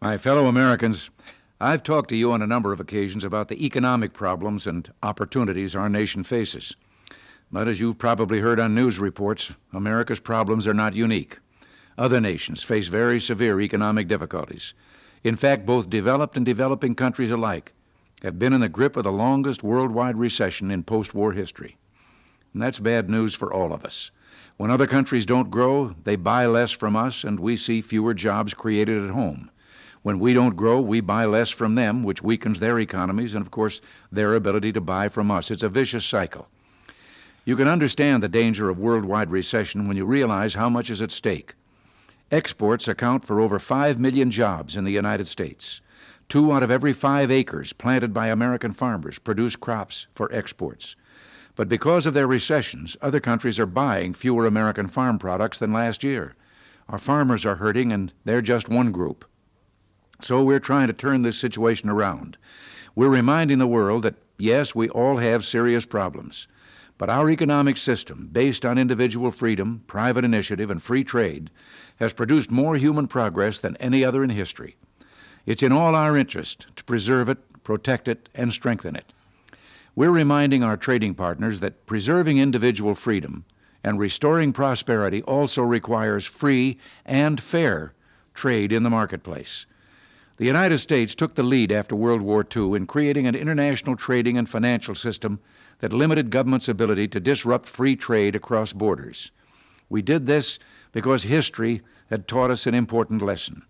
My 0.00 0.16
fellow 0.16 0.46
Americans, 0.46 1.10
I've 1.60 1.82
talked 1.82 2.10
to 2.10 2.16
you 2.16 2.30
on 2.30 2.40
a 2.40 2.46
number 2.46 2.72
of 2.72 2.78
occasions 2.78 3.24
about 3.24 3.48
the 3.48 3.66
economic 3.66 4.12
problems 4.12 4.64
and 4.64 4.88
opportunities 5.02 5.74
our 5.74 5.88
nation 5.88 6.22
faces. 6.22 6.76
But 7.50 7.66
as 7.66 7.80
you've 7.80 7.98
probably 7.98 8.38
heard 8.38 8.60
on 8.60 8.76
news 8.76 9.00
reports, 9.00 9.54
America's 9.72 10.20
problems 10.20 10.68
are 10.68 10.74
not 10.74 10.94
unique. 10.94 11.40
Other 11.96 12.20
nations 12.20 12.62
face 12.62 12.86
very 12.86 13.18
severe 13.18 13.60
economic 13.60 14.06
difficulties. 14.06 14.72
In 15.24 15.34
fact, 15.34 15.66
both 15.66 15.90
developed 15.90 16.36
and 16.36 16.46
developing 16.46 16.94
countries 16.94 17.32
alike 17.32 17.72
have 18.22 18.38
been 18.38 18.52
in 18.52 18.60
the 18.60 18.68
grip 18.68 18.96
of 18.96 19.02
the 19.02 19.10
longest 19.10 19.64
worldwide 19.64 20.16
recession 20.16 20.70
in 20.70 20.84
post 20.84 21.12
war 21.12 21.32
history. 21.32 21.76
And 22.52 22.62
that's 22.62 22.78
bad 22.78 23.10
news 23.10 23.34
for 23.34 23.52
all 23.52 23.72
of 23.72 23.84
us. 23.84 24.12
When 24.58 24.70
other 24.70 24.86
countries 24.86 25.26
don't 25.26 25.50
grow, 25.50 25.96
they 26.04 26.14
buy 26.14 26.46
less 26.46 26.70
from 26.70 26.94
us, 26.94 27.24
and 27.24 27.40
we 27.40 27.56
see 27.56 27.82
fewer 27.82 28.14
jobs 28.14 28.54
created 28.54 29.02
at 29.02 29.10
home. 29.10 29.50
When 30.08 30.20
we 30.20 30.32
don't 30.32 30.56
grow, 30.56 30.80
we 30.80 31.02
buy 31.02 31.26
less 31.26 31.50
from 31.50 31.74
them, 31.74 32.02
which 32.02 32.22
weakens 32.22 32.60
their 32.60 32.78
economies 32.78 33.34
and, 33.34 33.42
of 33.42 33.50
course, 33.50 33.82
their 34.10 34.34
ability 34.34 34.72
to 34.72 34.80
buy 34.80 35.10
from 35.10 35.30
us. 35.30 35.50
It's 35.50 35.62
a 35.62 35.68
vicious 35.68 36.02
cycle. 36.02 36.48
You 37.44 37.56
can 37.56 37.68
understand 37.68 38.22
the 38.22 38.28
danger 38.30 38.70
of 38.70 38.78
worldwide 38.78 39.30
recession 39.30 39.86
when 39.86 39.98
you 39.98 40.06
realize 40.06 40.54
how 40.54 40.70
much 40.70 40.88
is 40.88 41.02
at 41.02 41.10
stake. 41.10 41.56
Exports 42.30 42.88
account 42.88 43.26
for 43.26 43.38
over 43.38 43.58
5 43.58 44.00
million 44.00 44.30
jobs 44.30 44.76
in 44.76 44.84
the 44.84 44.92
United 44.92 45.26
States. 45.26 45.82
Two 46.26 46.54
out 46.54 46.62
of 46.62 46.70
every 46.70 46.94
five 46.94 47.30
acres 47.30 47.74
planted 47.74 48.14
by 48.14 48.28
American 48.28 48.72
farmers 48.72 49.18
produce 49.18 49.56
crops 49.56 50.06
for 50.14 50.34
exports. 50.34 50.96
But 51.54 51.68
because 51.68 52.06
of 52.06 52.14
their 52.14 52.26
recessions, 52.26 52.96
other 53.02 53.20
countries 53.20 53.58
are 53.58 53.66
buying 53.66 54.14
fewer 54.14 54.46
American 54.46 54.88
farm 54.88 55.18
products 55.18 55.58
than 55.58 55.74
last 55.74 56.02
year. 56.02 56.34
Our 56.88 56.96
farmers 56.96 57.44
are 57.44 57.56
hurting, 57.56 57.92
and 57.92 58.10
they're 58.24 58.40
just 58.40 58.70
one 58.70 58.90
group. 58.90 59.26
So 60.20 60.42
we're 60.42 60.58
trying 60.58 60.88
to 60.88 60.92
turn 60.92 61.22
this 61.22 61.38
situation 61.38 61.88
around. 61.88 62.36
We're 62.94 63.08
reminding 63.08 63.58
the 63.58 63.68
world 63.68 64.02
that, 64.02 64.16
yes, 64.36 64.74
we 64.74 64.88
all 64.88 65.18
have 65.18 65.44
serious 65.44 65.86
problems, 65.86 66.48
but 66.98 67.08
our 67.08 67.30
economic 67.30 67.76
system, 67.76 68.28
based 68.32 68.66
on 68.66 68.78
individual 68.78 69.30
freedom, 69.30 69.84
private 69.86 70.24
initiative, 70.24 70.70
and 70.70 70.82
free 70.82 71.04
trade, 71.04 71.50
has 72.00 72.12
produced 72.12 72.50
more 72.50 72.76
human 72.76 73.06
progress 73.06 73.60
than 73.60 73.76
any 73.76 74.04
other 74.04 74.24
in 74.24 74.30
history. 74.30 74.76
It's 75.46 75.62
in 75.62 75.72
all 75.72 75.94
our 75.94 76.16
interest 76.16 76.66
to 76.74 76.84
preserve 76.84 77.28
it, 77.28 77.38
protect 77.62 78.08
it, 78.08 78.28
and 78.34 78.52
strengthen 78.52 78.96
it. 78.96 79.12
We're 79.94 80.10
reminding 80.10 80.64
our 80.64 80.76
trading 80.76 81.14
partners 81.14 81.60
that 81.60 81.86
preserving 81.86 82.38
individual 82.38 82.94
freedom 82.94 83.44
and 83.84 83.98
restoring 83.98 84.52
prosperity 84.52 85.22
also 85.22 85.62
requires 85.62 86.26
free 86.26 86.78
and 87.04 87.40
fair 87.40 87.94
trade 88.34 88.72
in 88.72 88.82
the 88.82 88.90
marketplace. 88.90 89.66
The 90.38 90.46
United 90.46 90.78
States 90.78 91.16
took 91.16 91.34
the 91.34 91.42
lead 91.42 91.72
after 91.72 91.96
World 91.96 92.22
War 92.22 92.46
II 92.56 92.74
in 92.74 92.86
creating 92.86 93.26
an 93.26 93.34
international 93.34 93.96
trading 93.96 94.38
and 94.38 94.48
financial 94.48 94.94
system 94.94 95.40
that 95.80 95.92
limited 95.92 96.30
government's 96.30 96.68
ability 96.68 97.08
to 97.08 97.18
disrupt 97.18 97.68
free 97.68 97.96
trade 97.96 98.36
across 98.36 98.72
borders. 98.72 99.32
We 99.88 100.00
did 100.00 100.26
this 100.26 100.60
because 100.92 101.24
history 101.24 101.82
had 102.08 102.28
taught 102.28 102.52
us 102.52 102.68
an 102.68 102.74
important 102.74 103.20
lesson. 103.20 103.64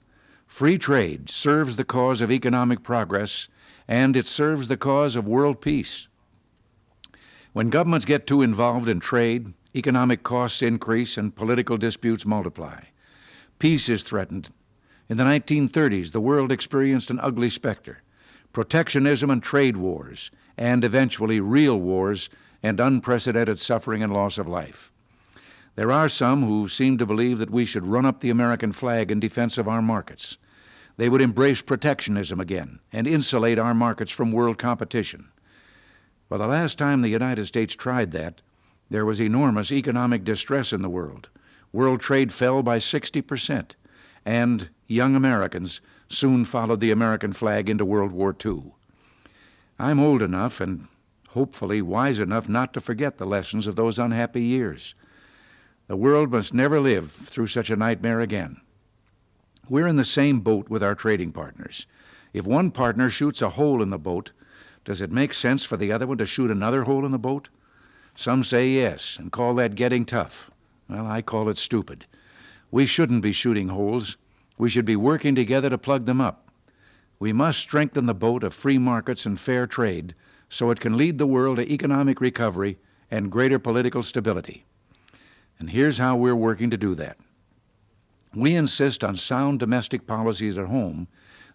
Free 0.47 0.77
trade 0.77 1.31
serves 1.31 1.77
the 1.77 1.85
cause 1.85 2.21
of 2.21 2.31
economic 2.31 2.83
progress, 2.83 3.49
and 3.87 4.15
it 4.15 4.27
serves 4.27 4.69
the 4.69 4.77
cause 4.77 5.17
of 5.17 5.27
world 5.27 5.63
peace. 5.63 6.07
When 7.55 7.71
governments 7.71 8.05
get 8.05 8.27
too 8.27 8.43
involved 8.43 8.91
in 8.91 9.01
trade, 9.01 9.55
economic 9.75 10.23
costs 10.23 10.61
increase 10.61 11.17
and 11.17 11.35
political 11.35 11.79
disputes 11.79 12.27
multiply. 12.27 12.85
Peace 13.59 13.89
is 13.89 14.03
threatened. 14.03 14.51
In 15.09 15.17
the 15.17 15.25
1930s, 15.25 16.13
the 16.13 16.21
world 16.21 16.53
experienced 16.53 17.11
an 17.11 17.21
ugly 17.21 17.49
specter 17.49 18.03
protectionism 18.53 19.31
and 19.31 19.43
trade 19.43 19.77
wars, 19.77 20.31
and 20.57 20.83
eventually 20.83 21.39
real 21.39 21.79
wars 21.79 22.31
and 22.63 22.81
unprecedented 22.81 23.59
suffering 23.59 24.03
and 24.03 24.13
loss 24.13 24.39
of 24.39 24.49
life. 24.49 24.91
There 25.75 25.93
are 25.93 26.09
some 26.09 26.43
who 26.43 26.67
seem 26.67 26.99
to 26.99 27.07
believe 27.07 27.39
that 27.39 27.51
we 27.51 27.65
should 27.65 27.87
run 27.87 28.07
up 28.07 28.21
the 28.21 28.31
American 28.31 28.73
flag 28.73 29.11
in 29.13 29.21
defense 29.21 29.59
of 29.59 29.69
our 29.69 29.83
markets. 29.83 30.39
They 30.97 31.09
would 31.09 31.21
embrace 31.21 31.63
protectionism 31.63 32.41
again 32.41 32.81
and 32.93 33.07
insulate 33.07 33.59
our 33.59 33.75
markets 33.75 34.11
from 34.11 34.33
world 34.33 34.59
competition. 34.59 35.29
Well, 36.29 36.41
the 36.41 36.49
last 36.49 36.79
time 36.79 37.03
the 37.03 37.09
United 37.09 37.47
States 37.47 37.77
tried 37.77 38.11
that, 38.13 38.41
there 38.91 39.05
was 39.05 39.21
enormous 39.21 39.71
economic 39.71 40.25
distress 40.25 40.73
in 40.73 40.83
the 40.83 40.89
world. 40.89 41.29
World 41.73 42.01
trade 42.01 42.33
fell 42.33 42.63
by 42.63 42.79
60%, 42.79 43.73
and 44.29 44.69
young 44.87 45.17
Americans 45.17 45.81
soon 46.07 46.45
followed 46.45 46.81
the 46.81 46.91
American 46.91 47.33
flag 47.33 47.71
into 47.71 47.83
World 47.83 48.13
War 48.13 48.37
II. 48.45 48.73
I'm 49.79 49.99
old 49.99 50.21
enough 50.21 50.61
and 50.61 50.87
hopefully 51.31 51.81
wise 51.81 52.19
enough 52.19 52.47
not 52.47 52.75
to 52.75 52.81
forget 52.83 53.17
the 53.17 53.25
lessons 53.25 53.67
of 53.67 53.75
those 53.75 53.99
unhappy 53.99 54.43
years. 54.43 54.95
The 55.87 55.97
world 55.97 56.31
must 56.31 56.53
never 56.53 56.79
live 56.79 57.11
through 57.11 57.47
such 57.47 57.71
a 57.71 57.77
nightmare 57.77 58.21
again. 58.21 58.61
We're 59.67 59.87
in 59.87 59.97
the 59.97 60.05
same 60.05 60.41
boat 60.41 60.69
with 60.69 60.83
our 60.83 60.95
trading 60.95 61.33
partners. 61.33 61.87
If 62.35 62.47
one 62.47 62.71
partner 62.71 63.09
shoots 63.09 63.41
a 63.41 63.49
hole 63.49 63.81
in 63.81 63.89
the 63.89 63.99
boat, 63.99 64.33
does 64.85 65.01
it 65.01 65.11
make 65.11 65.33
sense 65.33 65.65
for 65.65 65.79
the 65.79 65.91
other 65.91 66.07
one 66.07 66.19
to 66.19 66.27
shoot 66.27 66.51
another 66.51 66.83
hole 66.83 67.07
in 67.07 67.13
the 67.13 67.19
boat? 67.19 67.49
Some 68.15 68.45
say 68.45 68.69
yes 68.69 69.17
and 69.19 69.33
call 69.33 69.55
that 69.55 69.75
getting 69.75 70.05
tough. 70.05 70.51
Well, 70.87 71.07
I 71.07 71.23
call 71.23 71.49
it 71.49 71.57
stupid. 71.57 72.05
We 72.71 72.87
shouldn't 72.87 73.23
be 73.23 73.33
shooting 73.33 73.69
holes. 73.69 74.17
We 74.57 74.69
should 74.69 74.85
be 74.85 74.97
working 74.97 75.35
together 75.35 75.71
to 75.71 75.79
plug 75.79 76.05
them 76.05 76.21
up. 76.21 76.51
We 77.19 77.33
must 77.33 77.59
strengthen 77.59 78.07
the 78.07 78.15
boat 78.15 78.45
of 78.45 78.55
free 78.55 78.79
markets 78.79 79.27
and 79.27 79.39
fair 79.39 79.67
trade 79.67 80.15
so 80.49 80.71
it 80.71 80.81
can 80.81 80.97
lead 80.97 81.19
the 81.19 81.27
world 81.27 81.57
to 81.57 81.73
economic 81.73 82.21
recovery 82.21 82.79
and 83.11 83.33
greater 83.33 83.59
political 83.59 84.03
stability. 84.03 84.65
And 85.59 85.71
here's 85.71 85.99
how 85.99 86.17
we're 86.17 86.37
working 86.37 86.71
to 86.71 86.77
do 86.77 86.95
that. 86.95 87.17
We 88.35 88.55
insist 88.55 89.03
on 89.03 89.17
sound 89.17 89.59
domestic 89.59 90.07
policies 90.07 90.59
at 90.59 90.67
home 90.67 91.09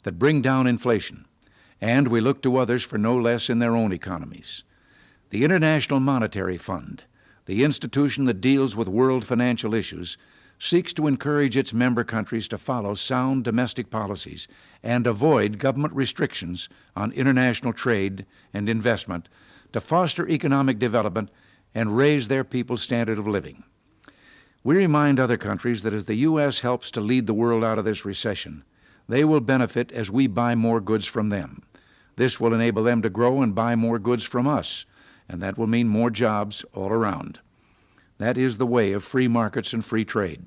that 0.04 0.20
bring 0.20 0.42
down 0.42 0.68
inflation 0.68 1.26
and 1.84 2.08
we 2.08 2.22
look 2.22 2.42
to 2.42 2.56
others 2.56 2.82
for 2.82 2.98
no 2.98 3.18
less 3.18 3.50
in 3.50 3.60
their 3.60 3.76
own 3.76 3.92
economies. 3.92 4.64
The 5.32 5.44
International 5.44 6.00
Monetary 6.00 6.58
Fund, 6.58 7.04
the 7.46 7.66
institution 7.66 8.24
that 8.24 8.40
deals 8.40 8.78
with 8.78 8.88
world 8.88 9.26
financial 9.26 9.74
issues, 9.74 10.18
seeks 10.60 10.94
to 10.94 11.08
encourage 11.08 11.58
its 11.58 11.74
member 11.74 12.04
countries 12.04 12.48
to 12.48 12.58
follow 12.58 12.94
sound 12.94 13.44
domestic 13.44 13.90
policies 13.90 14.48
and 14.82 15.06
avoid 15.06 15.58
government 15.58 15.94
restrictions 15.94 16.70
on 16.96 17.12
international 17.12 17.74
trade 17.74 18.26
and 18.54 18.70
investment 18.70 19.28
to 19.72 19.82
foster 19.82 20.28
economic 20.30 20.80
development 20.80 21.30
and 21.76 21.98
raise 21.98 22.28
their 22.28 22.44
people's 22.44 22.82
standard 22.82 23.18
of 23.18 23.28
living. 23.28 23.64
We 24.64 24.78
remind 24.78 25.20
other 25.20 25.38
countries 25.38 25.84
that 25.84 25.94
as 25.94 26.06
the 26.06 26.16
U.S. 26.16 26.62
helps 26.62 26.90
to 26.92 27.02
lead 27.02 27.28
the 27.28 27.34
world 27.34 27.64
out 27.64 27.78
of 27.78 27.86
this 27.86 28.06
recession, 28.06 28.64
they 29.10 29.26
will 29.26 29.42
benefit 29.42 29.92
as 29.92 30.10
we 30.10 30.28
buy 30.28 30.56
more 30.56 30.80
goods 30.80 31.06
from 31.06 31.30
them. 31.30 31.64
This 32.16 32.40
will 32.40 32.54
enable 32.54 32.84
them 32.84 33.02
to 33.02 33.10
grow 33.10 33.42
and 33.42 33.54
buy 33.54 33.76
more 33.76 34.00
goods 34.00 34.24
from 34.24 34.48
us, 34.48 34.86
and 35.28 35.42
that 35.42 35.58
will 35.58 35.68
mean 35.68 35.88
more 35.88 36.10
jobs 36.10 36.64
all 36.74 36.90
around. 36.90 37.40
That 38.24 38.38
is 38.38 38.58
the 38.58 38.66
way 38.66 38.94
of 38.94 39.04
free 39.04 39.28
markets 39.28 39.74
and 39.74 39.84
free 39.84 40.06
trade. 40.06 40.46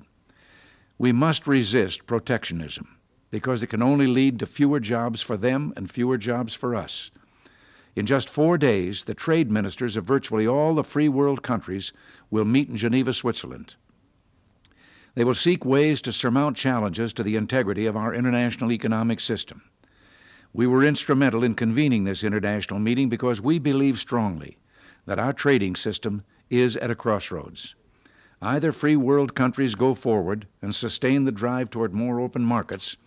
We 0.97 1.11
must 1.11 1.45
resist 1.45 2.07
protectionism 2.07 2.97
because 3.29 3.61
it 3.61 3.67
can 3.67 3.83
only 3.83 4.07
lead 4.07 4.39
to 4.39 4.47
fewer 4.47 4.79
jobs 4.79 5.21
for 5.21 5.37
them 5.37 5.73
and 5.77 5.87
fewer 5.87 6.17
jobs 6.17 6.55
for 6.55 6.73
us. 6.73 7.11
In 7.95 8.07
just 8.07 8.31
four 8.31 8.57
days, 8.57 9.03
the 9.03 9.13
trade 9.13 9.51
ministers 9.51 9.95
of 9.95 10.05
virtually 10.05 10.47
all 10.47 10.73
the 10.73 10.83
free 10.83 11.07
world 11.07 11.43
countries 11.43 11.93
will 12.31 12.45
meet 12.45 12.67
in 12.67 12.77
Geneva, 12.77 13.13
Switzerland. 13.13 13.75
They 15.13 15.23
will 15.23 15.35
seek 15.35 15.63
ways 15.63 16.01
to 16.01 16.11
surmount 16.11 16.57
challenges 16.57 17.13
to 17.13 17.21
the 17.21 17.35
integrity 17.35 17.85
of 17.85 17.95
our 17.95 18.11
international 18.11 18.71
economic 18.71 19.19
system. 19.19 19.69
We 20.51 20.65
were 20.65 20.83
instrumental 20.83 21.43
in 21.43 21.53
convening 21.53 22.05
this 22.05 22.23
international 22.23 22.79
meeting 22.79 23.07
because 23.07 23.39
we 23.39 23.59
believe 23.59 23.99
strongly 23.99 24.57
that 25.05 25.19
our 25.19 25.31
trading 25.31 25.75
system 25.75 26.23
is 26.49 26.77
at 26.77 26.91
a 26.91 26.95
crossroads. 26.95 27.75
Either 28.41 28.71
free 28.71 28.95
world 28.95 29.33
countries 29.33 29.75
go 29.75 29.93
forward 29.93 30.47
and 30.61 30.75
sustain 30.75 31.25
the 31.25 31.31
drive 31.31 31.69
toward 31.69 31.93
more 31.93 32.19
open 32.19 32.43
markets, 32.43 32.97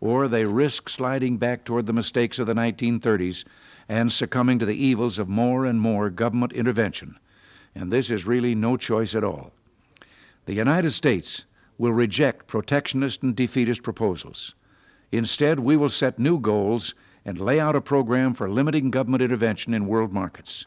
or 0.00 0.28
they 0.28 0.44
risk 0.44 0.88
sliding 0.88 1.36
back 1.36 1.64
toward 1.64 1.86
the 1.86 1.92
mistakes 1.92 2.38
of 2.38 2.46
the 2.46 2.54
1930s 2.54 3.44
and 3.88 4.12
succumbing 4.12 4.58
to 4.58 4.66
the 4.66 4.76
evils 4.76 5.18
of 5.18 5.28
more 5.28 5.64
and 5.64 5.80
more 5.80 6.10
government 6.10 6.52
intervention. 6.52 7.18
And 7.74 7.90
this 7.90 8.10
is 8.10 8.26
really 8.26 8.54
no 8.54 8.76
choice 8.76 9.14
at 9.14 9.24
all. 9.24 9.52
The 10.46 10.54
United 10.54 10.90
States 10.90 11.44
will 11.76 11.92
reject 11.92 12.46
protectionist 12.46 13.22
and 13.22 13.34
defeatist 13.34 13.82
proposals. 13.82 14.54
Instead, 15.10 15.60
we 15.60 15.76
will 15.76 15.88
set 15.88 16.18
new 16.18 16.38
goals 16.38 16.94
and 17.24 17.40
lay 17.40 17.58
out 17.58 17.76
a 17.76 17.80
program 17.80 18.34
for 18.34 18.48
limiting 18.48 18.90
government 18.90 19.22
intervention 19.22 19.74
in 19.74 19.86
world 19.86 20.12
markets. 20.12 20.66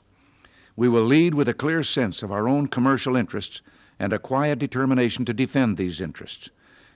We 0.76 0.88
will 0.88 1.04
lead 1.04 1.34
with 1.34 1.50
a 1.50 1.54
clear 1.54 1.84
sense 1.84 2.24
of 2.24 2.32
our 2.32 2.48
own 2.48 2.68
commercial 2.68 3.16
interests 3.16 3.62
and 4.00 4.14
a 4.14 4.20
quiet 4.20 4.60
determination 4.60 5.26
to 5.26 5.34
defend 5.34 5.78
these 5.78 6.02
interests. 6.02 6.50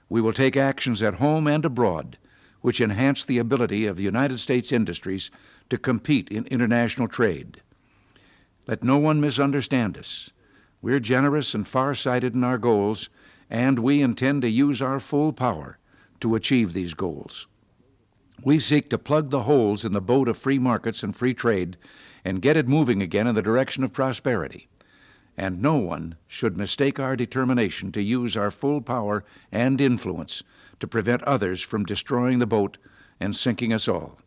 We 0.09 0.21
will 0.21 0.33
take 0.33 0.57
actions 0.57 1.01
at 1.01 1.15
home 1.15 1.47
and 1.47 1.65
abroad 1.65 2.17
which 2.65 2.81
enhance 2.81 3.23
the 3.23 3.37
ability 3.37 3.85
of 3.85 3.95
the 3.95 4.01
United 4.01 4.39
States 4.39 4.71
industries 4.71 5.29
to 5.69 5.77
compete 5.77 6.27
in 6.29 6.47
international 6.47 7.07
trade. 7.07 7.61
Let 8.65 8.83
no 8.83 8.97
one 8.97 9.21
misunderstand 9.21 9.95
us. 9.99 10.31
We're 10.81 10.99
generous 10.99 11.53
and 11.53 11.67
far-sighted 11.67 12.33
in 12.33 12.43
our 12.43 12.57
goals, 12.57 13.07
and 13.51 13.77
we 13.77 14.01
intend 14.01 14.41
to 14.41 14.49
use 14.49 14.81
our 14.81 14.99
full 14.99 15.31
power 15.31 15.77
to 16.21 16.33
achieve 16.33 16.73
these 16.73 16.95
goals. 16.95 17.45
We 18.43 18.57
seek 18.57 18.89
to 18.89 18.97
plug 18.97 19.29
the 19.29 19.43
holes 19.43 19.85
in 19.85 19.91
the 19.91 20.01
boat 20.01 20.27
of 20.27 20.35
free 20.35 20.57
markets 20.57 21.03
and 21.03 21.15
free 21.15 21.35
trade 21.35 21.77
and 22.25 22.41
get 22.41 22.57
it 22.57 22.67
moving 22.67 23.01
again 23.01 23.27
in 23.27 23.35
the 23.35 23.41
direction 23.41 23.83
of 23.83 23.93
prosperity. 23.93 24.67
And 25.37 25.61
no 25.61 25.77
one 25.77 26.15
should 26.27 26.57
mistake 26.57 26.99
our 26.99 27.15
determination 27.15 27.91
to 27.91 28.01
use 28.01 28.35
our 28.35 28.49
full 28.51 28.81
power 28.81 29.23
and 29.51 29.79
influence 29.79 30.43
to 30.79 30.87
prevent 30.87 31.21
others 31.23 31.61
from 31.61 31.85
destroying 31.85 32.39
the 32.39 32.47
boat 32.47 32.77
and 33.19 33.35
sinking 33.35 33.71
us 33.71 33.87
all. 33.87 34.17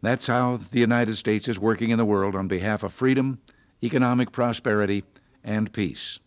That's 0.00 0.28
how 0.28 0.56
the 0.56 0.78
United 0.78 1.14
States 1.16 1.48
is 1.48 1.58
working 1.58 1.90
in 1.90 1.98
the 1.98 2.04
world 2.04 2.36
on 2.36 2.46
behalf 2.46 2.82
of 2.82 2.92
freedom, 2.92 3.40
economic 3.82 4.30
prosperity, 4.30 5.04
and 5.42 5.72
peace. 5.72 6.20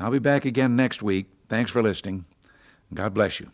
I'll 0.00 0.10
be 0.10 0.18
back 0.18 0.44
again 0.44 0.74
next 0.74 1.02
week. 1.02 1.26
Thanks 1.48 1.70
for 1.70 1.82
listening. 1.82 2.24
God 2.92 3.14
bless 3.14 3.38
you. 3.38 3.50